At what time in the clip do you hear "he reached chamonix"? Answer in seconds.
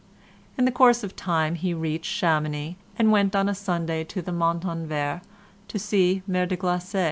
1.53-2.75